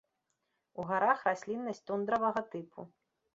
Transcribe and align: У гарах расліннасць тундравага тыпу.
У 0.79 0.85
гарах 0.91 1.19
расліннасць 1.29 1.83
тундравага 1.91 2.41
тыпу. 2.55 2.89